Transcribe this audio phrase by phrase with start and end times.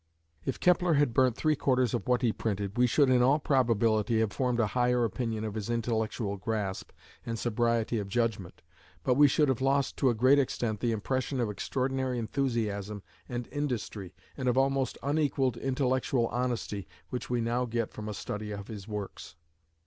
[0.45, 4.19] If Kepler had burnt three quarters of what he printed, we should in all probability
[4.21, 6.89] have formed a higher opinion of his intellectual grasp
[7.23, 8.63] and sobriety of judgment,
[9.03, 13.47] but we should have lost to a great extent the impression of extraordinary enthusiasm and
[13.51, 18.69] industry, and of almost unequalled intellectual honesty which we now get from a study of
[18.69, 19.35] his works."